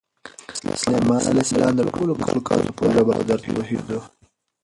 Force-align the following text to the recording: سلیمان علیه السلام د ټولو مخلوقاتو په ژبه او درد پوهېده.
سلیمان 0.81 1.21
علیه 1.29 1.45
السلام 1.47 1.73
د 1.77 1.81
ټولو 1.95 2.11
مخلوقاتو 2.21 2.75
په 2.77 2.83
ژبه 2.93 3.11
او 3.17 3.21
درد 3.29 3.43
پوهېده. 3.55 3.99